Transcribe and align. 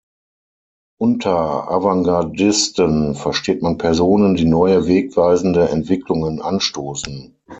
Unter 0.97 1.69
Avantgardisten 1.69 3.13
versteht 3.13 3.61
man 3.61 3.77
Personen, 3.77 4.33
die 4.33 4.45
neue, 4.45 4.87
wegweisende 4.87 5.69
Entwicklungen 5.69 6.41
anstoßen. 6.41 7.35